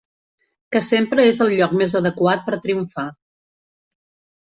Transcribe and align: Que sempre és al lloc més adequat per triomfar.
Que 0.75 0.79
sempre 0.85 1.25
és 1.31 1.41
al 1.45 1.53
lloc 1.59 1.75
més 1.81 1.93
adequat 1.99 2.41
per 2.47 2.57
triomfar. 2.65 3.05